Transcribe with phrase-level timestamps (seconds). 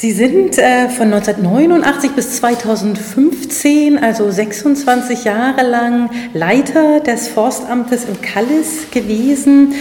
[0.00, 8.22] Sie sind äh, von 1989 bis 2015, also 26 Jahre lang, Leiter des Forstamtes in
[8.22, 9.74] Kallis gewesen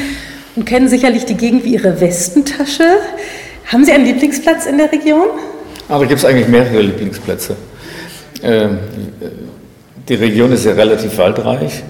[0.55, 2.83] und kennen sicherlich die Gegend wie Ihre Westentasche.
[3.67, 5.27] Haben Sie einen Lieblingsplatz in der Region?
[5.87, 7.55] Aber da gibt es eigentlich mehrere Lieblingsplätze.
[8.41, 8.79] Ähm,
[10.09, 11.83] die Region ist ja relativ waldreich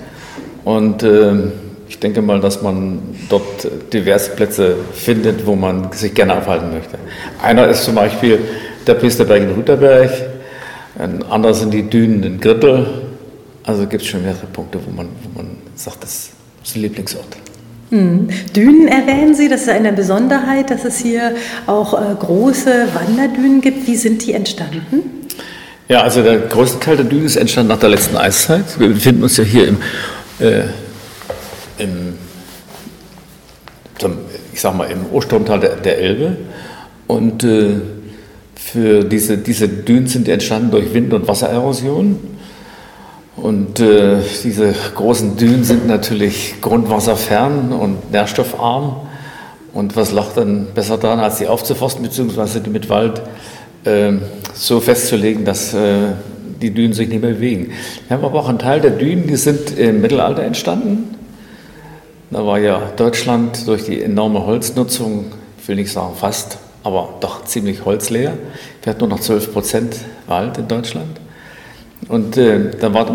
[0.66, 1.54] und ähm,
[1.90, 6.98] ich denke mal, dass man dort diverse Plätze findet, wo man sich gerne aufhalten möchte.
[7.42, 8.40] Einer ist zum Beispiel
[8.86, 10.12] der Priesterberg in Rüterberg,
[11.00, 12.88] ein anderer sind die Dünen in Grittel.
[13.64, 16.30] Also gibt es schon mehrere Punkte, wo man, wo man sagt, das
[16.64, 17.38] ist ein Lieblingsort.
[17.90, 18.28] Hm.
[18.56, 21.36] Dünen erwähnen Sie, das ist eine Besonderheit, dass es hier
[21.68, 23.88] auch äh, große Wanderdünen gibt.
[23.88, 25.26] Wie sind die entstanden?
[25.88, 28.66] Ja, also der größte Teil der Dünen ist entstanden nach der letzten Eiszeit.
[28.78, 29.78] Wir befinden uns ja hier im,
[30.40, 30.64] äh,
[31.78, 32.14] im
[34.54, 36.38] ich sag mal, im Urstromtal der, der Elbe.
[37.08, 37.76] Und äh,
[38.56, 42.20] für diese, diese Dünen sind entstanden durch Wind- und Wassererosion.
[43.36, 48.96] Und äh, diese großen Dünen sind natürlich grundwasserfern und nährstoffarm.
[49.74, 53.22] Und was lacht dann besser daran, als sie aufzuforsten, beziehungsweise die mit Wald
[53.84, 54.14] äh,
[54.54, 56.14] so festzulegen, dass äh,
[56.62, 57.72] die Dünen sich nicht mehr bewegen.
[58.08, 61.17] Wir haben aber auch einen Teil der Dünen, die sind im Mittelalter entstanden.
[62.30, 67.46] Da war ja Deutschland durch die enorme Holznutzung, ich will nicht sagen fast, aber doch
[67.46, 68.34] ziemlich holzleer.
[68.84, 69.96] Wir hatten nur noch 12 Prozent
[70.28, 71.22] Wald in Deutschland.
[72.10, 73.08] Und äh, da war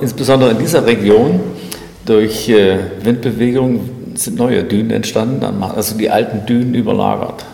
[0.00, 1.40] insbesondere, in dieser Region
[2.06, 7.44] durch äh, Windbewegung sind neue Dünen entstanden, also die alten Dünen überlagert.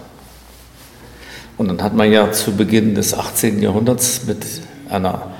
[1.58, 3.60] Und dann hat man ja zu Beginn des 18.
[3.60, 4.38] Jahrhunderts mit
[4.88, 5.32] einer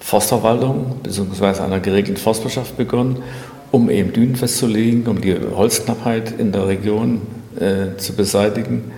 [0.00, 1.62] Forstverwaltung bzw.
[1.62, 3.22] einer geregelten Forstwirtschaft begonnen,
[3.70, 7.22] um eben Dünen festzulegen, um die Holzknappheit in der Region
[7.58, 8.90] äh, zu beseitigen.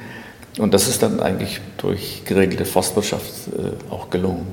[0.58, 4.46] Und das ist dann eigentlich durch geregelte Forstwirtschaft äh, auch gelungen.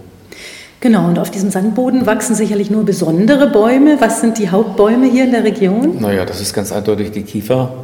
[0.79, 3.97] Genau, und auf diesem Sandboden wachsen sicherlich nur besondere Bäume.
[3.99, 5.99] Was sind die Hauptbäume hier in der Region?
[5.99, 7.83] Naja, das ist ganz eindeutig die Kiefer,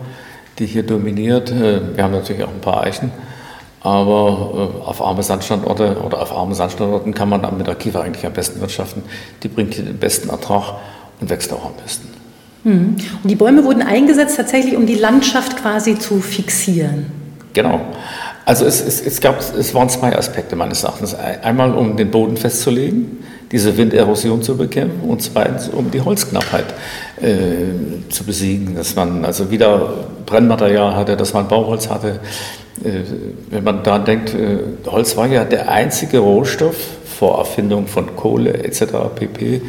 [0.59, 1.51] die hier dominiert.
[1.51, 3.11] Äh, wir haben natürlich auch ein paar Eichen,
[3.81, 8.01] aber äh, auf arme Sandstandorte oder auf armen Sandstandorten kann man dann mit der Kiefer
[8.01, 9.01] eigentlich am besten wirtschaften.
[9.41, 10.75] Die bringt hier den besten Ertrag
[11.19, 12.12] und wächst auch am besten.
[12.63, 12.95] Hm.
[13.23, 17.07] Und die Bäume wurden eingesetzt tatsächlich, um die Landschaft quasi zu fixieren.
[17.53, 17.81] Genau.
[18.45, 21.15] Also es, es, es, gab, es waren zwei Aspekte meines Erachtens.
[21.15, 26.65] Einmal, um den Boden festzulegen, diese Winderosion zu bekämpfen und zweitens, um die Holzknappheit
[27.21, 32.19] äh, zu besiegen, dass man also wieder Brennmaterial hatte, dass man Bauholz hatte.
[32.83, 33.01] Äh,
[33.49, 34.57] wenn man da denkt, äh,
[34.87, 36.75] Holz war ja der einzige Rohstoff
[37.05, 38.85] vor Erfindung von Kohle etc.
[39.15, 39.61] pp.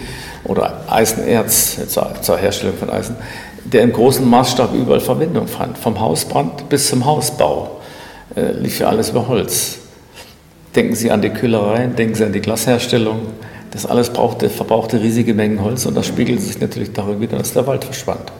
[0.44, 3.16] Oder Eisenerz zur, zur Herstellung von Eisen,
[3.64, 7.80] der im großen Maßstab überall Verwendung fand, vom Hausbrand bis zum Hausbau
[8.36, 9.78] äh, lief ja alles über Holz.
[10.76, 13.20] Denken Sie an die Kühlereien, denken Sie an die Glasherstellung.
[13.70, 17.52] Das alles brauchte, verbrauchte riesige Mengen Holz und das spiegelt sich natürlich darin wieder, dass
[17.52, 18.32] der Wald verschwand.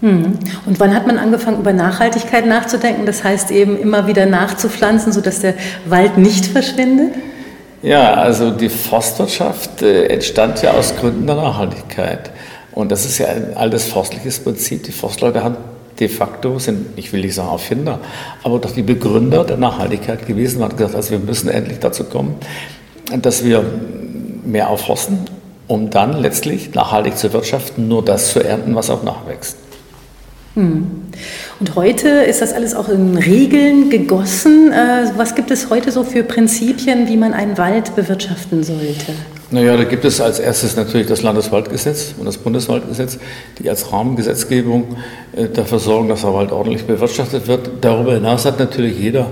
[0.00, 0.38] Hm.
[0.66, 3.06] Und wann hat man angefangen, über Nachhaltigkeit nachzudenken?
[3.06, 5.54] Das heißt eben immer wieder nachzupflanzen, sodass der
[5.86, 7.14] Wald nicht verschwindet?
[7.82, 12.30] Ja, also die Forstwirtschaft äh, entstand ja aus Gründen der Nachhaltigkeit.
[12.72, 14.84] Und das ist ja ein altes forstliches Prinzip.
[14.84, 15.56] Die Forstleute haben
[15.98, 17.98] de facto sind, ich will nicht sagen Erfinder,
[18.42, 20.60] aber doch die Begründer der Nachhaltigkeit gewesen.
[20.60, 22.36] Man hat gesagt, also wir müssen endlich dazu kommen,
[23.20, 23.64] dass wir
[24.44, 25.18] mehr aufforsten,
[25.66, 29.56] um dann letztlich nachhaltig zu wirtschaften, nur das zu ernten, was auch nachwächst.
[30.54, 31.08] Hm.
[31.62, 34.72] Und heute ist das alles auch in Regeln gegossen.
[34.72, 39.12] Äh, was gibt es heute so für Prinzipien, wie man einen Wald bewirtschaften sollte?
[39.52, 43.20] Naja, da gibt es als erstes natürlich das Landeswaldgesetz und das Bundeswaldgesetz,
[43.60, 44.96] die als Rahmengesetzgebung
[45.36, 47.70] äh, dafür sorgen, dass der Wald ordentlich bewirtschaftet wird.
[47.80, 49.28] Darüber hinaus hat natürlich jeder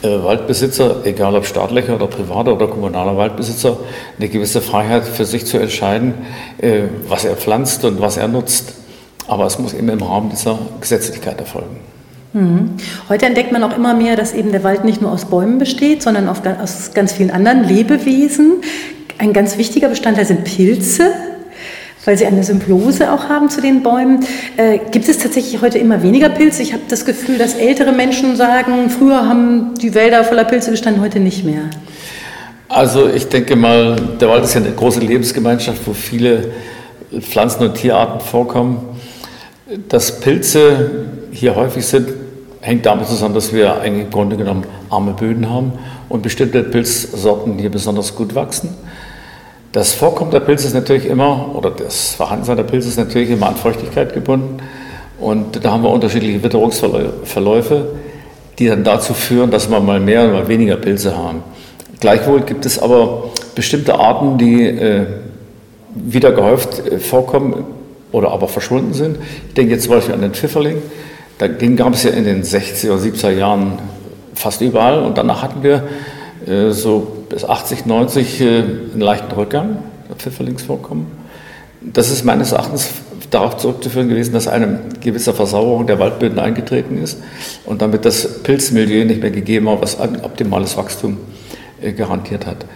[0.00, 3.76] äh, Waldbesitzer, egal ob staatlicher oder privater oder kommunaler Waldbesitzer,
[4.18, 6.14] eine gewisse Freiheit für sich zu entscheiden,
[7.06, 8.72] was er pflanzt und was er nutzt.
[9.28, 11.76] Aber es muss eben im Rahmen dieser Gesetzlichkeit erfolgen.
[12.32, 12.70] Mhm.
[13.08, 16.02] Heute entdeckt man auch immer mehr, dass eben der Wald nicht nur aus Bäumen besteht,
[16.02, 18.56] sondern aus ganz vielen anderen Lebewesen.
[19.18, 21.12] Ein ganz wichtiger Bestandteil sind Pilze,
[22.04, 24.24] weil sie eine Symbiose auch haben zu den Bäumen.
[24.58, 26.62] Äh, gibt es tatsächlich heute immer weniger Pilze?
[26.62, 31.02] Ich habe das Gefühl, dass ältere Menschen sagen, früher haben die Wälder voller Pilze gestanden,
[31.02, 31.62] heute nicht mehr.
[32.68, 36.52] Also ich denke mal, der Wald ist ja eine große Lebensgemeinschaft, wo viele
[37.20, 38.95] Pflanzen- und Tierarten vorkommen.
[39.88, 42.10] Dass Pilze hier häufig sind,
[42.60, 45.72] hängt damit zusammen, dass wir eigentlich im Grunde genommen arme Böden haben
[46.08, 48.76] und bestimmte Pilzsorten hier besonders gut wachsen.
[49.72, 53.48] Das Vorkommen der Pilze ist natürlich immer, oder das Vorhandensein der Pilze ist natürlich immer
[53.48, 54.58] an Feuchtigkeit gebunden.
[55.18, 57.86] Und da haben wir unterschiedliche Witterungsverläufe,
[58.60, 61.42] die dann dazu führen, dass wir mal mehr oder mal weniger Pilze haben.
[61.98, 65.06] Gleichwohl gibt es aber bestimmte Arten, die äh,
[65.92, 67.75] wieder gehäuft äh, vorkommen
[68.12, 69.18] oder aber verschwunden sind.
[69.48, 70.78] Ich denke jetzt zum Beispiel an den Pfifferling.
[71.40, 73.78] Den gab es ja in den 60er, 70er Jahren
[74.34, 75.84] fast überall und danach hatten wir
[76.46, 81.06] äh, so bis 80, 90 äh, einen leichten Rückgang der Pfifferlingsvorkommen.
[81.80, 82.90] Das ist meines Erachtens
[83.30, 87.18] darauf zurückzuführen gewesen, dass eine gewisse Versauerung der Waldböden eingetreten ist
[87.64, 91.18] und damit das Pilzmilieu nicht mehr gegeben war, was ein optimales Wachstum
[91.80, 92.66] äh, garantiert hat.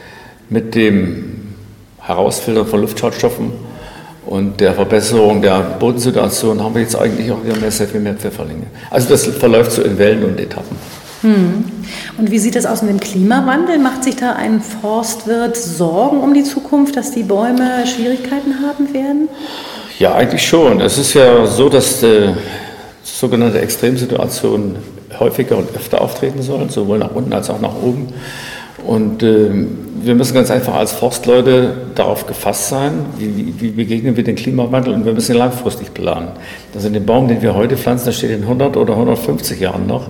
[0.48, 1.54] Mit dem
[2.00, 3.52] Herausfiltern von Luftschadstoffen
[4.26, 8.14] und der Verbesserung der Bodensituation haben wir jetzt eigentlich auch wieder mehr, sehr viel mehr
[8.14, 8.66] Pfifferlinge.
[8.90, 10.76] Also das verläuft so in Wellen und Etappen.
[11.22, 11.64] Hm.
[12.18, 13.78] Und wie sieht es aus mit dem Klimawandel?
[13.78, 19.28] Macht sich da ein Forstwirt Sorgen um die Zukunft, dass die Bäume Schwierigkeiten haben werden?
[19.98, 20.80] Ja, eigentlich schon.
[20.80, 22.32] Es ist ja so, dass äh,
[23.02, 24.76] sogenannte Extremsituationen
[25.18, 28.08] häufiger und öfter auftreten sollen, sowohl nach unten als auch nach oben.
[28.86, 29.50] Und äh,
[30.02, 34.94] wir müssen ganz einfach als Forstleute darauf gefasst sein, wie, wie, begegnen wir den Klimawandel
[34.94, 36.28] und wir müssen langfristig planen.
[36.74, 40.08] Also den Baum, den wir heute pflanzen, der steht in 100 oder 150 Jahren noch,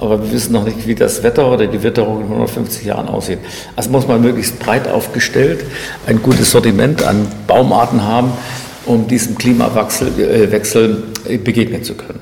[0.00, 3.38] aber wir wissen noch nicht, wie das Wetter oder die Witterung in 150 Jahren aussieht.
[3.74, 5.64] Also muss man möglichst breit aufgestellt
[6.06, 8.32] ein gutes Sortiment an Baumarten haben,
[8.86, 10.08] um diesem Klimawechsel
[11.28, 12.20] äh, begegnen zu können.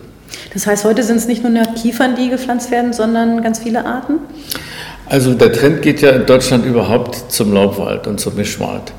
[0.53, 4.15] Das heißt, heute sind es nicht nur Kiefern, die gepflanzt werden, sondern ganz viele Arten?
[5.07, 8.93] Also der Trend geht ja in Deutschland überhaupt zum Laubwald und zum Mischwald.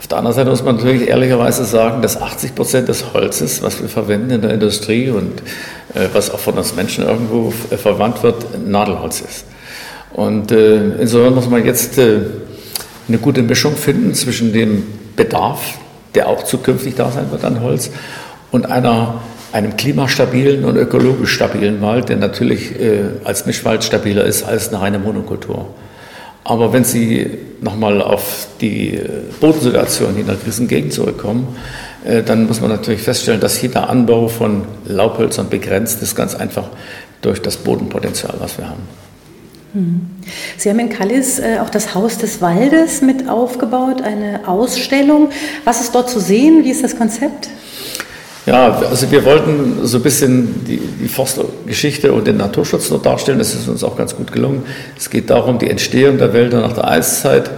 [0.00, 3.80] Auf der anderen Seite muss man natürlich ehrlicherweise sagen, dass 80 Prozent des Holzes, was
[3.80, 5.40] wir verwenden in der Industrie und
[5.94, 9.44] äh, was auch von uns Menschen irgendwo äh, verwandt wird, Nadelholz ist.
[10.12, 12.18] Und äh, insofern muss man jetzt äh,
[13.06, 15.78] eine gute Mischung finden zwischen dem Bedarf,
[16.16, 17.90] der auch zukünftig da sein wird an Holz,
[18.50, 19.20] und einer
[19.52, 24.80] einem klimastabilen und ökologisch stabilen Wald, der natürlich äh, als Mischwald stabiler ist als eine
[24.80, 25.68] reine Monokultur.
[26.44, 29.08] Aber wenn Sie nochmal auf die äh,
[29.40, 31.56] Bodensituation in der Krisengegend zurückkommen,
[32.04, 36.34] äh, dann muss man natürlich feststellen, dass hier der Anbau von Laubhölzern begrenzt ist, ganz
[36.34, 36.68] einfach
[37.20, 38.82] durch das Bodenpotenzial, was wir haben.
[39.74, 40.00] Hm.
[40.58, 45.30] Sie haben in Kallis äh, auch das Haus des Waldes mit aufgebaut, eine Ausstellung.
[45.64, 46.64] Was ist dort zu sehen?
[46.64, 47.48] Wie ist das Konzept?
[48.44, 53.38] Ja, also wir wollten so ein bisschen die, die Forstgeschichte und den Naturschutz noch darstellen.
[53.38, 54.64] Das ist uns auch ganz gut gelungen.
[54.98, 57.50] Es geht darum, die Entstehung der Wälder nach der Eiszeit,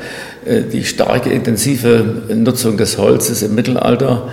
[0.44, 2.04] äh, die starke, intensive
[2.34, 4.28] Nutzung des Holzes im Mittelalter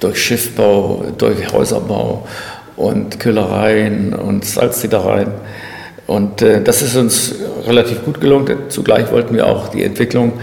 [0.00, 2.28] durch Schiffbau, durch Häuserbau
[2.76, 5.28] und Köhlereien und Salzsiedereien.
[6.06, 7.34] Und äh, das ist uns
[7.66, 8.58] relativ gut gelungen.
[8.68, 10.34] Zugleich wollten wir auch die Entwicklung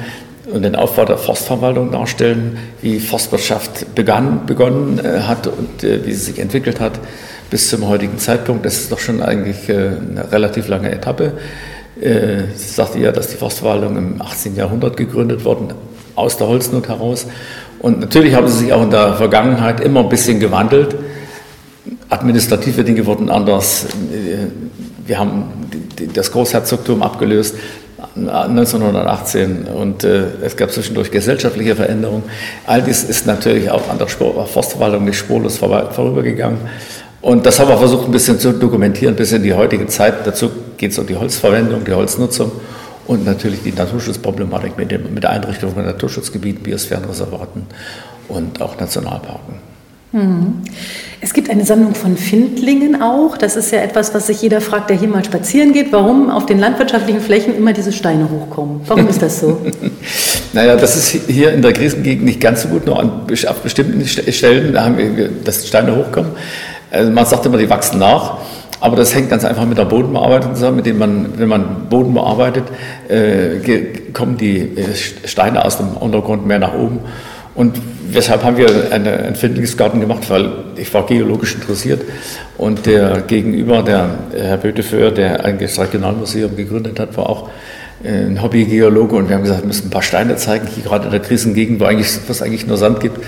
[0.51, 6.13] und den Aufbau der Forstverwaltung darstellen, wie Forstwirtschaft begann, begonnen äh, hat und äh, wie
[6.13, 6.99] sie sich entwickelt hat
[7.49, 8.65] bis zum heutigen Zeitpunkt.
[8.65, 11.33] Das ist doch schon eigentlich äh, eine relativ lange Etappe.
[12.03, 14.55] Sie sagte ja, dass die Forstverwaltung im 18.
[14.55, 15.73] Jahrhundert gegründet worden,
[16.15, 17.27] aus der Holznot heraus.
[17.77, 20.95] Und natürlich haben sie sich auch in der Vergangenheit immer ein bisschen gewandelt.
[22.09, 23.85] Administrative Dinge wurden anders.
[25.05, 25.43] Wir haben
[26.13, 27.55] das Großherzogtum abgelöst.
[28.15, 32.23] 1918 und äh, es gab zwischendurch gesellschaftliche Veränderungen.
[32.65, 36.59] All dies ist natürlich auch an der Forstverwaltung nicht spurlos vorübergegangen.
[37.21, 40.25] Und das haben wir versucht ein bisschen zu dokumentieren bis in die heutige Zeit.
[40.25, 42.51] Dazu geht es um die Holzverwendung, die Holznutzung
[43.05, 47.67] und natürlich die Naturschutzproblematik mit, dem, mit der Einrichtung von Naturschutzgebieten, Biosphärenreservaten
[48.27, 49.60] und auch Nationalparken.
[50.11, 50.61] Mhm.
[51.21, 53.37] Es gibt eine Sammlung von Findlingen auch.
[53.37, 56.45] Das ist ja etwas, was sich jeder fragt, der hier mal spazieren geht, warum auf
[56.45, 58.81] den landwirtschaftlichen Flächen immer diese Steine hochkommen.
[58.87, 59.61] Warum ist das so?
[60.53, 62.85] naja, das ist hier in der Krisengegend nicht ganz so gut.
[62.85, 63.11] Nur an,
[63.47, 66.31] auf bestimmten Stellen, da haben wir, dass Steine hochkommen.
[66.89, 68.39] Also man sagt immer, die wachsen nach.
[68.81, 72.15] Aber das hängt ganz einfach mit der Bodenbearbeitung zusammen, mit dem man, wenn man Boden
[72.15, 72.63] bearbeitet,
[73.07, 73.59] äh,
[74.11, 76.99] kommen die äh, Steine aus dem Untergrund mehr nach oben.
[77.53, 77.77] Und
[78.13, 80.29] weshalb haben wir einen Entfindungsgarten gemacht?
[80.29, 82.01] Weil ich war geologisch interessiert
[82.57, 87.49] und der Gegenüber, der Herr Bötefeuer, der eigentlich das Regionalmuseum gegründet hat, war auch
[88.03, 91.11] ein Hobbygeologe und wir haben gesagt, wir müssen ein paar Steine zeigen, hier gerade in
[91.11, 93.19] der Krisengegend, wo eigentlich, was eigentlich nur Sand gibt.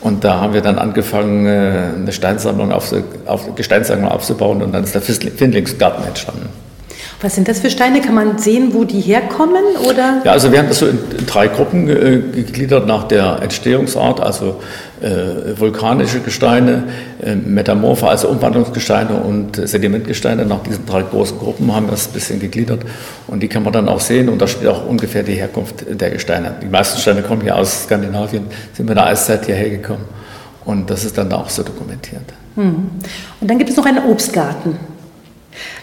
[0.00, 2.92] Und da haben wir dann angefangen, äh, eine Steinsammlung auf,
[3.26, 6.48] auf, Gesteinssammlung aufzubauen und dann ist der Findlingsgarten entstanden.
[7.22, 8.02] Was sind das für Steine?
[8.02, 9.64] Kann man sehen, wo die herkommen?
[9.88, 10.20] Oder?
[10.24, 14.60] Ja, also wir haben das so in, drei Gruppen äh, gegliedert nach der Entstehungsart, also
[15.00, 16.84] äh, vulkanische Gesteine,
[17.22, 20.44] äh, Metamorphe, also Umwandlungsgesteine und Sedimentgesteine.
[20.44, 22.80] Nach diesen drei großen Gruppen haben wir das ein bisschen gegliedert
[23.28, 26.10] und die kann man dann auch sehen und da steht auch ungefähr die Herkunft der
[26.10, 26.56] Gesteine.
[26.62, 28.44] Die meisten Steine kommen hier aus Skandinavien,
[28.74, 30.04] sind mit der Eiszeit hierher gekommen
[30.66, 32.24] und das ist dann auch so dokumentiert.
[32.56, 32.90] Hm.
[33.40, 34.76] Und dann gibt es noch einen Obstgarten.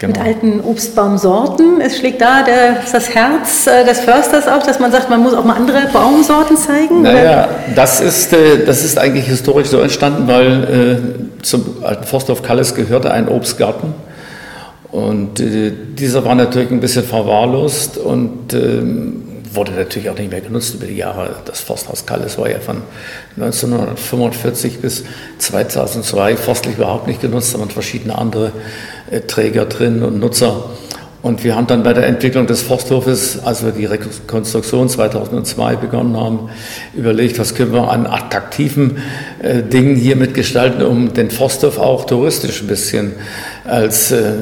[0.00, 0.12] Genau.
[0.12, 1.80] Mit alten Obstbaumsorten.
[1.80, 5.34] Es schlägt da der, das Herz äh, des Försters auf, dass man sagt, man muss
[5.34, 7.02] auch mal andere Baumsorten zeigen?
[7.02, 10.64] Naja, das ist, äh, das ist eigentlich historisch so entstanden, weil
[11.40, 13.94] äh, zum alten Forsthof Kalles gehörte ein Obstgarten.
[14.90, 19.23] Und äh, dieser war natürlich ein bisschen verwahrlost und ähm,
[19.54, 21.36] wurde natürlich auch nicht mehr genutzt über die Jahre.
[21.44, 22.82] Das Forsthaus Kalles war ja von
[23.36, 25.04] 1945 bis
[25.38, 28.52] 2002 forstlich überhaupt nicht genutzt, da waren verschiedene andere
[29.10, 30.70] äh, Träger drin und Nutzer.
[31.24, 36.18] Und wir haben dann bei der Entwicklung des Forsthofes, als wir die Rekonstruktion 2002 begonnen
[36.18, 36.50] haben,
[36.94, 38.98] überlegt, was können wir an attraktiven
[39.40, 43.12] äh, Dingen hier mitgestalten, um den Forsthof auch touristisch ein bisschen
[43.64, 44.34] als äh,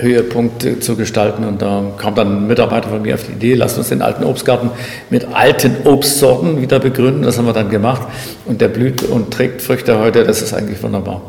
[0.00, 1.44] Höhepunkt zu gestalten.
[1.44, 4.24] Und da kam dann ein Mitarbeiter von mir auf die Idee, lasst uns den alten
[4.24, 4.70] Obstgarten
[5.10, 7.22] mit alten Obstsorten wieder begründen.
[7.22, 8.02] Das haben wir dann gemacht.
[8.46, 10.24] Und der blüht und trägt Früchte heute.
[10.24, 11.22] Das ist eigentlich wunderbar.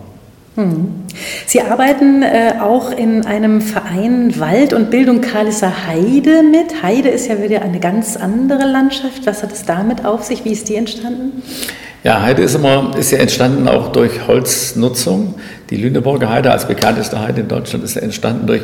[0.56, 1.06] Hm.
[1.46, 6.84] Sie arbeiten äh, auch in einem Verein Wald und Bildung Kalisser Heide mit.
[6.84, 9.26] Heide ist ja wieder eine ganz andere Landschaft.
[9.26, 10.44] Was hat es damit auf sich?
[10.44, 11.42] Wie ist die entstanden?
[12.04, 15.36] Ja, Heide ist, immer, ist ja entstanden auch durch Holznutzung.
[15.72, 18.62] Die Lüneburger Heide als bekannteste Heide in Deutschland ist entstanden durch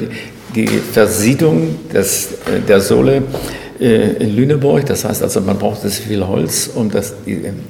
[0.53, 3.23] die Versiedlung des, äh, der Sohle
[3.79, 4.85] äh, in Lüneburg.
[4.85, 7.13] Das heißt also, man braucht sehr viel Holz, um das,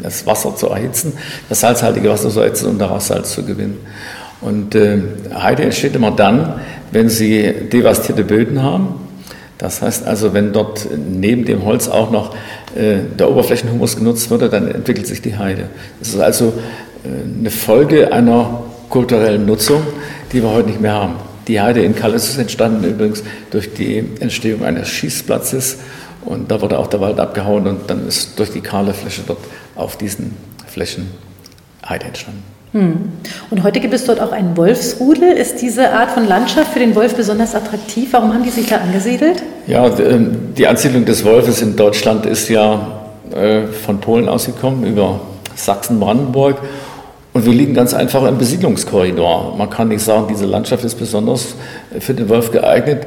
[0.02, 1.14] das Wasser zu erhitzen,
[1.50, 3.78] das salzhaltige Wasser zu erhitzen, um daraus Salz zu gewinnen.
[4.42, 4.98] Und äh,
[5.36, 6.56] Heide entsteht immer dann,
[6.92, 8.96] wenn Sie devastierte Böden haben.
[9.60, 12.34] Das heißt also, wenn dort neben dem Holz auch noch
[12.76, 15.70] äh, der Oberflächenhumus genutzt würde, dann entwickelt sich die Heide.
[16.00, 16.54] Das ist also
[17.04, 19.82] äh, eine Folge einer kulturellen Nutzung,
[20.32, 21.16] die wir heute nicht mehr haben.
[21.48, 25.78] Die Heide in Kallis ist entstanden übrigens durch die Entstehung eines Schießplatzes
[26.26, 29.40] und da wurde auch der Wald abgehauen und dann ist durch die kahle Fläche dort
[29.76, 30.36] auf diesen
[30.68, 31.10] Flächen
[31.88, 32.44] Heide entstanden.
[32.74, 33.12] Hm.
[33.50, 35.32] Und heute gibt es dort auch einen Wolfsrudel.
[35.32, 38.10] Ist diese Art von Landschaft für den Wolf besonders attraktiv?
[38.12, 39.42] Warum haben die sich da angesiedelt?
[39.68, 42.88] Ja, ähm, die Ansiedlung des Wolfes in Deutschland ist ja
[43.34, 45.22] äh, von Polen ausgekommen über
[45.56, 46.58] Sachsen-Brandenburg.
[47.38, 49.56] Und wir liegen ganz einfach im Besiedlungskorridor.
[49.56, 51.54] Man kann nicht sagen, diese Landschaft ist besonders
[52.00, 53.06] für den Wolf geeignet.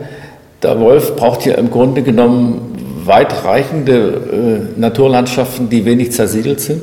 [0.62, 6.82] Der Wolf braucht hier im Grunde genommen weitreichende äh, Naturlandschaften, die wenig zersiedelt sind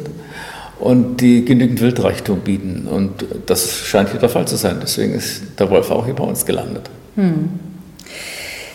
[0.77, 2.85] und die genügend Wildreichtum bieten.
[2.91, 4.79] Und das scheint hier der Fall zu sein.
[4.81, 6.89] Deswegen ist der Wolf auch hier bei uns gelandet.
[7.15, 7.47] Hm.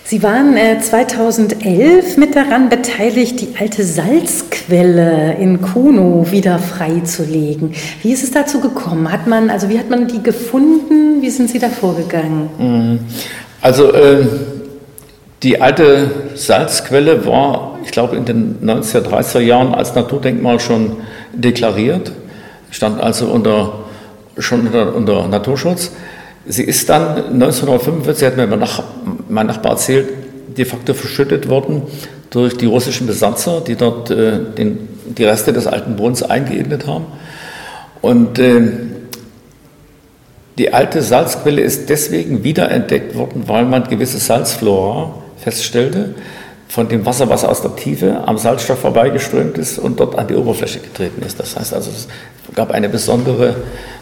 [0.04, 7.72] Sie waren äh, 2011 mit daran beteiligt, die alte Salzquelle in Kuno wieder freizulegen.
[8.02, 9.10] Wie ist es dazu gekommen?
[9.12, 11.22] Hat man, also wie hat man die gefunden?
[11.22, 12.50] Wie sind Sie da vorgegangen?
[12.58, 12.98] Hm.
[13.60, 14.26] Also äh,
[15.42, 20.96] die alte Salzquelle war, ich glaube, in den 1930er Jahren als Naturdenkmal schon
[21.32, 22.12] deklariert,
[22.70, 23.84] stand also unter,
[24.38, 25.92] schon unter, unter Naturschutz.
[26.46, 28.82] Sie ist dann 1945, hat mir mein, Nach
[29.32, 30.08] mein Nachbar erzählt,
[30.56, 31.82] de facto verschüttet worden
[32.30, 37.06] durch die russischen Besatzer, die dort äh, den, die Reste des alten Bodens eingeebnet haben.
[38.00, 38.60] Und äh,
[40.58, 46.14] die alte Salzquelle ist deswegen wiederentdeckt worden, weil man gewisse Salzflora feststellte,
[46.68, 50.34] von dem Wasser, was aus der Tiefe am Salzstoff vorbeigeströmt ist und dort an die
[50.34, 51.38] Oberfläche getreten ist.
[51.38, 52.08] Das heißt also, es
[52.54, 53.56] gab eine besondere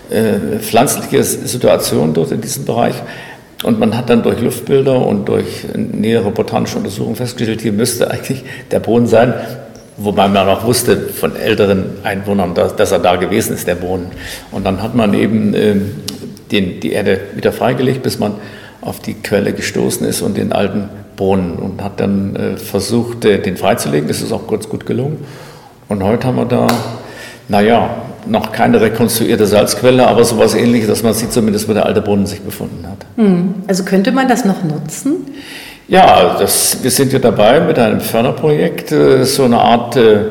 [0.09, 2.95] äh, pflanzliche Situation dort in diesem Bereich.
[3.63, 8.43] Und man hat dann durch Luftbilder und durch nähere botanische Untersuchungen festgestellt, hier müsste eigentlich
[8.71, 9.35] der Boden sein,
[9.99, 14.07] wobei man auch wusste von älteren Einwohnern, dass, dass er da gewesen ist, der Boden.
[14.51, 15.77] Und dann hat man eben äh,
[16.51, 18.35] den, die Erde wieder freigelegt, bis man
[18.81, 23.43] auf die Quelle gestoßen ist und den alten Brunnen und hat dann äh, versucht, äh,
[23.43, 24.09] den freizulegen.
[24.09, 25.19] Das ist auch ganz gut gelungen.
[25.89, 26.67] Und heute haben wir da,
[27.49, 27.91] naja,
[28.27, 32.27] noch keine rekonstruierte Salzquelle, aber sowas ähnliches, dass man sieht zumindest, wo der alte Brunnen
[32.27, 33.07] sich befunden hat.
[33.17, 33.55] Hm.
[33.67, 35.27] Also könnte man das noch nutzen?
[35.89, 40.27] Ja, das, wir sind ja dabei mit einem Förderprojekt, äh, so eine Art äh,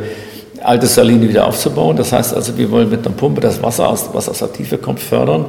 [0.63, 1.97] alte Saline wieder aufzubauen.
[1.97, 4.77] Das heißt also, wir wollen mit einer Pumpe das Wasser, aus, was aus der Tiefe
[4.77, 5.45] kommt, fördern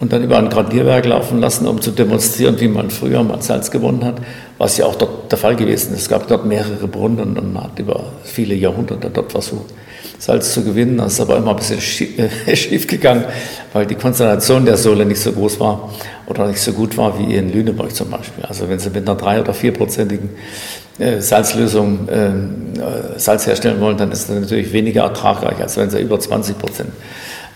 [0.00, 3.70] und dann über ein Gradierwerk laufen lassen, um zu demonstrieren, wie man früher mal Salz
[3.70, 4.16] gewonnen hat,
[4.58, 6.02] was ja auch dort der Fall gewesen ist.
[6.02, 9.72] Es gab dort mehrere Brunnen und man hat über viele Jahrhunderte dort versucht,
[10.22, 10.98] Salz zu gewinnen.
[10.98, 13.24] Das ist aber immer ein bisschen schief, äh, schief gegangen,
[13.72, 15.92] weil die Konzentration der Sohle nicht so groß war.
[16.28, 18.44] oder nicht so gut war wie in Lüneburg zum Beispiel.
[18.44, 20.30] Also wenn Sie mit einer drei- oder vierprozentigen
[21.00, 25.90] äh, Salzlösung ähm, äh, Salz herstellen wollen, dann ist das natürlich weniger ertragreich, als wenn
[25.90, 26.90] Sie über 20 Prozent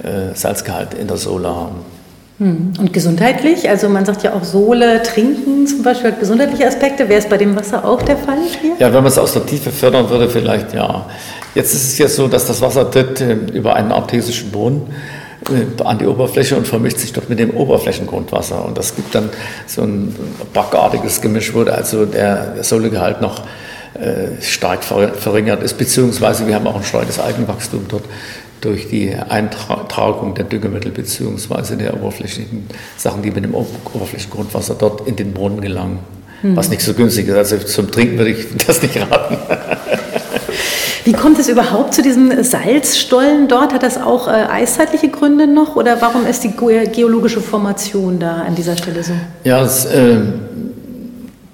[0.02, 1.95] äh, Salzgehalt in der Sohle haben.
[2.38, 2.74] Hm.
[2.78, 7.08] Und gesundheitlich, also man sagt ja auch Sohle trinken zum Beispiel hat gesundheitliche Aspekte.
[7.08, 8.72] Wäre es bei dem Wasser auch der Fall hier?
[8.78, 11.06] Ja, wenn man es aus der Tiefe fördern würde, vielleicht ja.
[11.54, 14.82] Jetzt ist es ja so, dass das Wasser tritt äh, über einen artesischen Brunnen
[15.50, 18.64] äh, an die Oberfläche und vermischt sich dort mit dem Oberflächengrundwasser.
[18.64, 19.30] Und das gibt dann
[19.66, 20.14] so ein
[20.52, 23.42] brackartiges Gemisch, wo also der Sohlegehalt noch
[23.94, 28.04] äh, stark verringert ist, beziehungsweise wir haben auch ein starkes Algenwachstum dort
[28.66, 31.76] durch die Eintragung der Düngemittel bzw.
[31.76, 36.00] der oberflächlichen Sachen, die mit dem Oberflächengrundwasser dort in den Brunnen gelangen.
[36.42, 36.56] Hm.
[36.56, 37.36] Was nicht so günstig ist.
[37.36, 39.38] Also zum Trinken würde ich das nicht raten.
[41.04, 43.72] Wie kommt es überhaupt zu diesem Salzstollen dort?
[43.72, 48.56] Hat das auch äh, eiszeitliche Gründe noch oder warum ist die geologische Formation da an
[48.56, 49.12] dieser Stelle so?
[49.44, 50.16] Ja, es, äh,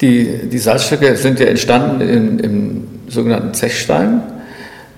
[0.01, 4.23] die, die Salzstöcke sind ja entstanden in, im sogenannten Zechstein.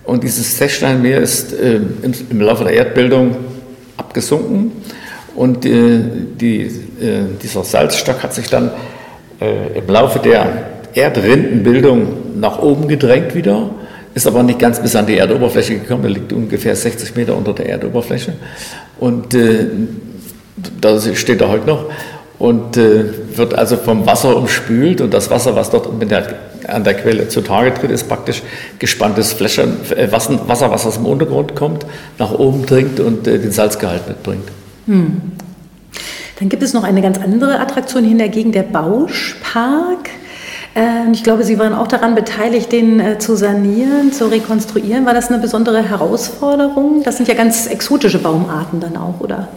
[0.05, 3.37] Und dieses Zechsteinmeer ist äh, im, im, Laufe der Erdbildung
[3.97, 4.73] abgesunken.
[5.35, 6.01] Und äh,
[6.41, 8.71] die, äh, dieser Salzstock hat sich dann
[9.41, 13.71] äh, im Laufe der Erdrindenbildung nach oben gedrängt wieder,
[14.15, 17.53] ist aber nicht ganz bis an die Erdoberfläche gekommen, er liegt ungefähr 60 Meter unter
[17.53, 18.35] der Erdoberfläche.
[19.01, 19.67] Und äh,
[20.81, 21.91] da steht er heute noch.
[22.39, 23.05] Und äh,
[23.37, 25.01] wird also vom Wasser umspült.
[25.01, 26.27] Und das Wasser, was dort mit der
[26.67, 28.43] an der Quelle zutage tritt, ist praktisch
[28.79, 31.87] gespanntes Fläschern, äh, Wasser, was aus dem Untergrund kommt,
[32.19, 34.49] nach oben dringt und äh, den Salzgehalt mitbringt.
[34.87, 35.33] Hm.
[36.39, 40.11] Dann gibt es noch eine ganz andere Attraktion hier in der Gegend, der Bauschpark.
[40.77, 45.07] Ähm, ich glaube, Sie waren auch daran beteiligt, den äh, zu sanieren, zu rekonstruieren.
[45.07, 47.03] War das eine besondere Herausforderung?
[47.05, 49.49] Das sind ja ganz exotische Baumarten dann auch, oder?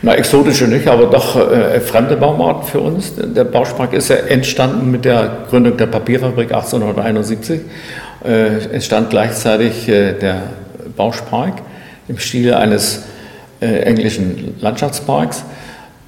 [0.00, 3.12] Na, exotische nicht, aber doch äh, fremde Baumarten für uns.
[3.16, 7.60] Der Bauspark ist ja entstanden mit der Gründung der Papierfabrik 1871.
[8.24, 10.42] Äh, entstand gleichzeitig äh, der
[10.96, 11.54] Bauspark
[12.08, 13.02] im Stil eines
[13.60, 15.44] äh, englischen Landschaftsparks.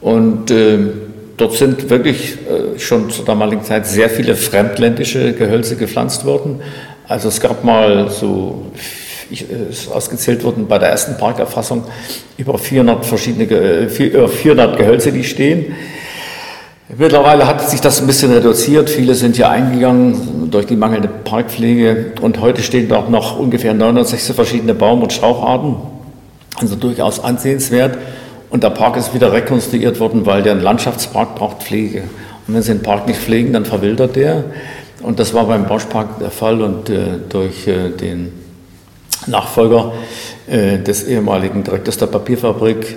[0.00, 0.92] Und ähm,
[1.36, 6.60] dort sind wirklich äh, schon zur damaligen Zeit sehr viele fremdländische Gehölze gepflanzt worden.
[7.08, 8.66] Also es gab mal so,
[9.30, 11.84] ich, ist ausgezählt worden bei der ersten Parkerfassung
[12.36, 15.74] über 400 verschiedene, äh, über 400 Gehölze, die stehen.
[16.96, 18.90] Mittlerweile hat sich das ein bisschen reduziert.
[18.90, 24.34] Viele sind ja eingegangen durch die mangelnde Parkpflege und heute stehen dort noch ungefähr 69
[24.34, 25.76] verschiedene Baum- und Straucharten.
[26.56, 27.98] Also durchaus ansehenswert.
[28.54, 32.02] Und der Park ist wieder rekonstruiert worden, weil der Landschaftspark braucht Pflege.
[32.46, 34.44] Und wenn Sie den Park nicht pflegen, dann verwildert der.
[35.02, 38.30] Und das war beim Bauschpark der Fall und äh, durch äh, den
[39.26, 39.94] Nachfolger
[40.46, 42.96] äh, des ehemaligen Direktors der Papierfabrik,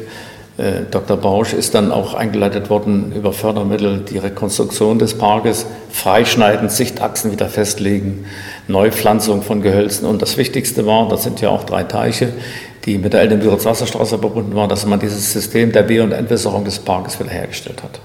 [0.57, 1.17] äh, Dr.
[1.17, 7.47] Bausch, ist dann auch eingeleitet worden über Fördermittel die Rekonstruktion des Parkes, Freischneiden, Sichtachsen wieder
[7.47, 8.25] festlegen,
[8.67, 10.07] Neupflanzung von Gehölzen.
[10.07, 12.33] Und das Wichtigste war, das sind ja auch drei Teiche,
[12.87, 16.63] die mit der Eldenbürer Wasserstraße verbunden war, dass man dieses System der Be- und Entwässerung
[16.63, 17.99] des Parkes wiederhergestellt hat.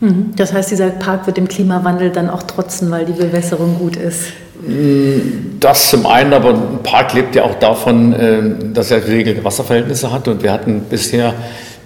[0.00, 0.32] Mhm.
[0.34, 4.32] Das heißt, dieser Park wird dem Klimawandel dann auch trotzen, weil die Bewässerung gut ist.
[4.66, 9.44] Mm, das zum einen, aber ein Park lebt ja auch davon, ähm, dass er geregelte
[9.44, 10.26] Wasserverhältnisse hat.
[10.26, 11.34] Und wir hatten bisher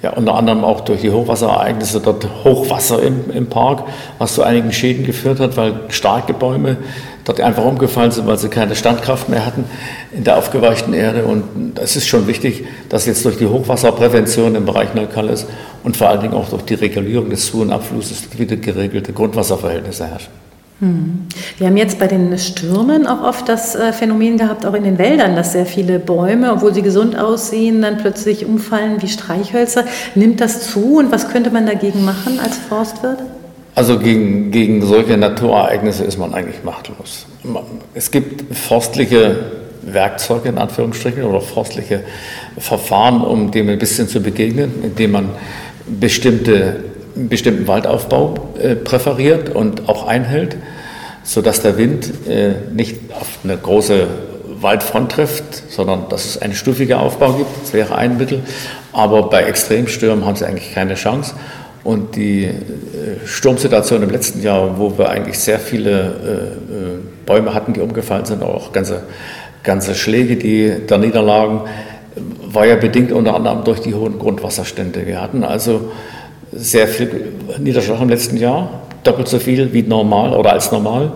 [0.02, 3.84] ja unter anderem auch durch die Hochwasserereignisse dort Hochwasser im, im Park,
[4.18, 6.76] was zu einigen Schäden geführt hat, weil starke Bäume
[7.24, 9.64] dort einfach umgefallen sind, weil sie keine Standkraft mehr hatten
[10.12, 11.24] in der aufgeweichten Erde.
[11.24, 15.46] Und es ist schon wichtig, dass jetzt durch die Hochwasserprävention im Bereich Neukalles
[15.84, 20.06] und vor allen Dingen auch durch die Regulierung des Zu- und Abflusses wieder geregelte Grundwasserverhältnisse
[20.06, 20.42] herrschen.
[20.80, 21.26] Hm.
[21.58, 24.98] Wir haben jetzt bei den Stürmen auch oft das äh, Phänomen gehabt, auch in den
[24.98, 29.84] Wäldern, dass sehr viele Bäume, obwohl sie gesund aussehen, dann plötzlich umfallen wie Streichhölzer.
[30.16, 33.20] Nimmt das zu und was könnte man dagegen machen als Forstwirt?
[33.74, 37.26] Also gegen, gegen solche Naturereignisse ist man eigentlich machtlos.
[37.94, 39.36] Es gibt forstliche
[39.82, 42.04] Werkzeuge in Anführungsstrichen oder forstliche
[42.58, 45.30] Verfahren, um dem ein bisschen zu begegnen, indem man
[45.86, 50.56] bestimmte, bestimmten Waldaufbau äh, präferiert und auch einhält,
[51.24, 54.06] sodass der Wind äh, nicht auf eine große
[54.60, 57.50] Waldfront trifft, sondern dass es einen stufigen Aufbau gibt.
[57.62, 58.42] Das wäre ein Mittel.
[58.92, 61.34] Aber bei Extremstürmen haben sie eigentlich keine Chance.
[61.84, 62.52] Und die äh,
[63.26, 68.24] Sturmsituation im letzten Jahr, wo wir eigentlich sehr viele äh, äh, Bäume hatten, die umgefallen
[68.24, 69.02] sind, auch ganze,
[69.64, 71.62] ganze Schläge, die da niederlagen,
[72.44, 75.06] war ja bedingt unter anderem durch die hohen Grundwasserstände.
[75.06, 75.92] Wir hatten also
[76.52, 81.12] sehr viel Niederschlag im letzten Jahr, doppelt so viel wie normal oder als normal.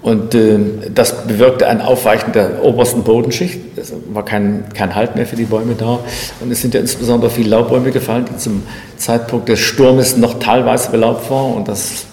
[0.00, 0.58] Und äh,
[0.94, 3.58] das bewirkte ein Aufweichen der obersten Bodenschicht.
[3.76, 5.98] Es war kein, kein Halt mehr für die Bäume da.
[6.40, 8.62] Und es sind ja insbesondere viele Laubbäume gefallen, die zum
[8.96, 11.54] Zeitpunkt des Sturmes noch teilweise belaubt waren.
[11.54, 12.06] Und das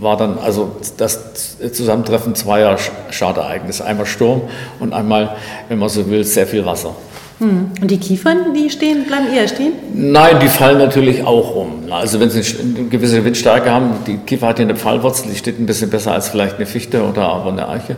[0.00, 2.76] war dann also das Zusammentreffen zweier
[3.10, 3.84] Schadereignisse.
[3.84, 4.42] Einmal Sturm
[4.80, 5.36] und einmal,
[5.68, 6.94] wenn man so will, sehr viel Wasser.
[7.38, 7.70] Hm.
[7.80, 9.72] Und die Kiefern, die stehen, bleiben eher stehen?
[9.94, 11.90] Nein, die fallen natürlich auch um.
[11.90, 15.60] Also wenn sie eine gewisse Windstärke haben, die Kiefer hat ja eine Pfeilwurzel, die steht
[15.60, 17.96] ein bisschen besser als vielleicht eine Fichte oder aber eine Eiche.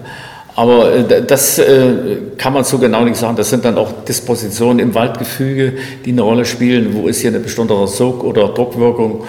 [0.56, 3.36] Aber äh, das äh, kann man so genau nicht sagen.
[3.36, 5.74] Das sind dann auch Dispositionen im Waldgefüge,
[6.04, 6.94] die eine Rolle spielen.
[6.94, 9.24] Wo ist hier eine besondere Sog- oder Druckwirkung?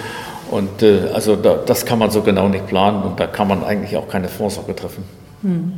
[0.50, 3.96] Und äh, also das kann man so genau nicht planen und da kann man eigentlich
[3.96, 5.21] auch keine Vorsorge treffen.
[5.44, 5.74] Hm.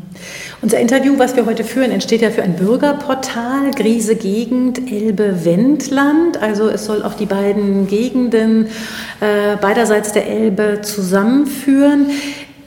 [0.62, 6.42] Unser Interview, was wir heute führen, entsteht ja für ein Bürgerportal, Griese Gegend, Elbe-Wendland.
[6.42, 8.68] Also es soll auch die beiden Gegenden
[9.22, 12.08] äh, beiderseits der Elbe zusammenführen.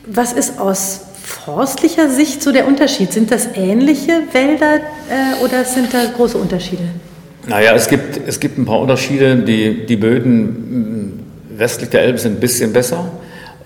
[0.06, 3.12] Was ist aus forstlicher Sicht so der Unterschied?
[3.12, 6.85] Sind das ähnliche Wälder äh, oder sind da große Unterschiede?
[7.46, 9.37] Naja, es gibt, es gibt ein paar Unterschiede.
[9.37, 13.11] Die, die Böden hm, westlich der Elbe sind ein bisschen besser.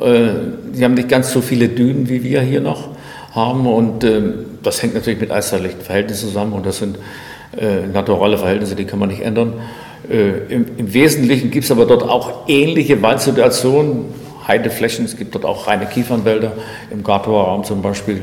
[0.01, 0.31] Äh,
[0.73, 2.89] sie haben nicht ganz so viele Dünen wie wir hier noch
[3.35, 3.67] haben.
[3.67, 4.21] Und äh,
[4.63, 6.99] das hängt natürlich mit eiszeitlichen Verhältnissen zusammen und das sind
[7.57, 9.55] äh, naturale Verhältnisse, die kann man nicht ändern.
[10.09, 14.07] Äh, im, im, Wesentlichen gibt es aber dort auch ähnliche Waldsituationen,
[14.47, 16.53] Heideflächen, es gibt dort auch reine Kiefernwälder,
[16.91, 18.23] im Gartower Raum zum Beispiel.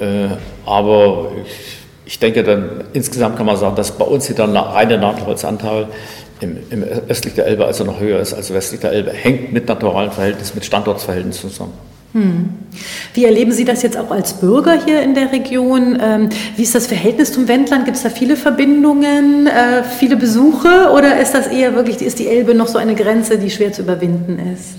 [0.00, 0.28] Äh,
[0.66, 4.74] aber ich, ich, denke dann, insgesamt kann man sagen, dass bei uns hier dann eine
[4.74, 5.88] reine Nahtholzanteil
[6.40, 9.68] im, im östlich der Elbe also noch höher ist als westlich der Elbe, hängt mit
[9.68, 11.91] naturalen Verhältnissen, mit Standortsverhältnissen zusammen.
[12.12, 12.50] Hm.
[13.14, 15.98] Wie erleben Sie das jetzt auch als Bürger hier in der Region?
[16.00, 17.86] Ähm, wie ist das Verhältnis zum Wendland?
[17.86, 22.28] Gibt es da viele Verbindungen, äh, viele Besuche oder ist das eher wirklich, ist die
[22.28, 24.74] Elbe noch so eine Grenze, die schwer zu überwinden ist?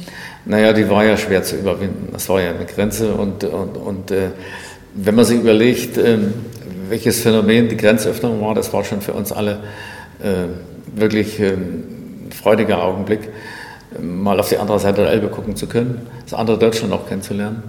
[0.46, 2.10] Naja, die war ja schwer zu überwinden.
[2.12, 4.30] Das war ja eine Grenze und, und, und äh,
[4.94, 6.18] wenn man sich überlegt, äh,
[6.90, 9.60] welches Phänomen die Grenzöffnung war, das war schon für uns alle
[10.22, 11.84] äh, wirklich ähm,
[12.28, 13.22] ein freudiger Augenblick
[14.02, 17.64] mal auf die andere Seite der Elbe gucken zu können, das andere Deutschland auch kennenzulernen.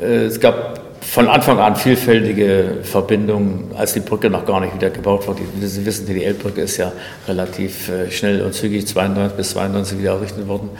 [0.00, 4.88] Äh, es gab von Anfang an vielfältige Verbindungen, als die Brücke noch gar nicht wieder
[4.90, 5.42] gebaut wurde.
[5.60, 6.92] Sie wissen, die Elbbrücke ist ja
[7.26, 10.70] relativ äh, schnell und zügig 92 bis 92 wieder errichtet worden.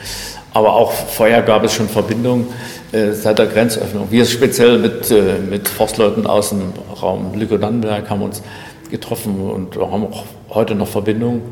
[0.55, 2.47] Aber auch vorher gab es schon Verbindungen
[2.93, 4.09] äh, seit der Grenzöffnung.
[4.11, 5.13] Wir speziell mit,
[5.51, 8.43] mit Forstleuten aus dem Raum Lüchow-Dannenberg haben uns
[8.91, 11.43] getroffen und haben auch heute noch Verbindungen.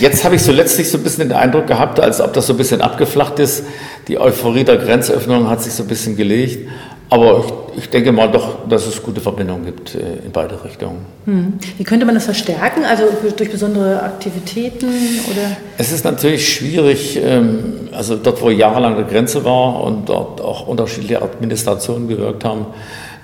[0.00, 2.54] Jetzt habe ich so letztlich so ein bisschen den Eindruck gehabt, als ob das so
[2.54, 3.64] ein bisschen abgeflacht ist.
[4.08, 6.66] Die Euphorie der Grenzöffnung hat sich so ein bisschen gelegt.
[7.10, 7.44] Aber
[7.76, 11.00] ich, ich denke mal doch, dass es gute Verbindungen gibt äh, in beide Richtungen.
[11.26, 11.54] Hm.
[11.76, 12.84] Wie könnte man das verstärken?
[12.84, 13.04] Also
[13.36, 15.56] durch besondere Aktivitäten oder?
[15.76, 20.66] Es ist natürlich schwierig, ähm, also dort, wo jahrelang eine Grenze war und dort auch
[20.66, 22.66] unterschiedliche Administrationen gewirkt haben,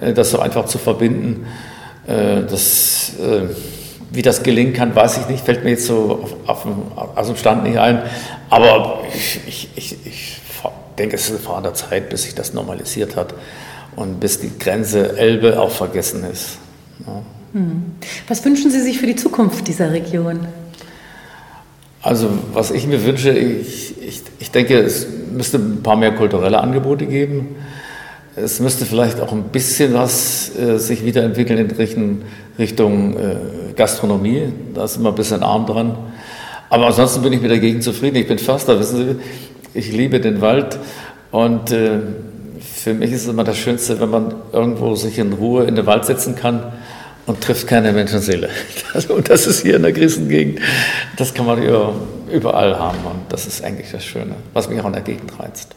[0.00, 1.46] äh, das so einfach zu verbinden.
[2.06, 3.12] Äh, das
[4.10, 7.26] wie das gelingen kann, weiß ich nicht, fällt mir jetzt so auf, auf dem, aus
[7.26, 8.02] dem Stand nicht ein.
[8.50, 10.40] Aber ich, ich, ich, ich
[10.98, 13.34] denke, es ist Frage der Zeit, bis sich das normalisiert hat
[13.96, 16.58] und bis die Grenze Elbe auch vergessen ist.
[17.06, 17.22] Ja.
[17.52, 17.96] Hm.
[18.28, 20.46] Was wünschen Sie sich für die Zukunft dieser Region?
[22.02, 26.60] Also was ich mir wünsche, ich, ich, ich denke, es müsste ein paar mehr kulturelle
[26.60, 27.56] Angebote geben.
[28.38, 32.22] Es müsste vielleicht auch ein bisschen was äh, sich wiederentwickeln in Richtung,
[32.59, 33.37] Richtung äh,
[33.75, 34.53] Gastronomie.
[34.75, 35.96] Da ist immer ein bisschen arm dran.
[36.68, 38.16] Aber ansonsten bin ich mit der Gegend zufrieden.
[38.16, 40.79] Ich bin Förster, wissen Sie, ich liebe den Wald
[41.31, 41.99] und äh,
[42.61, 45.87] für mich ist es immer das Schönste, wenn man irgendwo sich in Ruhe in den
[45.87, 46.72] Wald setzen kann
[47.25, 48.51] und trifft keine Menschenseele.
[49.09, 50.61] und das ist hier in der Griesengegend,
[51.16, 54.92] das kann man überall haben und das ist eigentlich das Schöne, was mich auch in
[54.92, 55.75] der Gegend reizt.